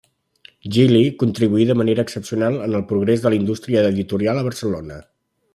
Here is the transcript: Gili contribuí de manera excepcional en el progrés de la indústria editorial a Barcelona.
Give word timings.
Gili 0.75 1.01
contribuí 1.23 1.65
de 1.71 1.75
manera 1.81 2.01
excepcional 2.07 2.55
en 2.69 2.73
el 2.81 2.87
progrés 2.93 3.21
de 3.21 3.29
la 3.29 3.35
indústria 3.43 3.87
editorial 3.93 4.39
a 4.43 4.47
Barcelona. 4.51 5.03